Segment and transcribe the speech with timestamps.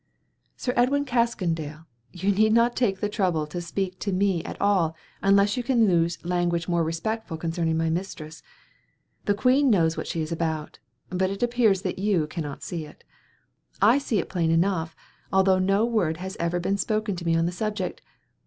[0.57, 4.95] "Sir Edwin Caskoden, you need not take the trouble to speak to me at all
[5.21, 8.41] unless you can use language more respectful concerning my mistress.
[9.25, 10.79] The queen knows what she is about,
[11.11, 13.03] but it appears that you cannot see it.
[13.79, 14.95] I see it plainly enough,
[15.31, 18.01] although no word has ever been spoken to me on the subject.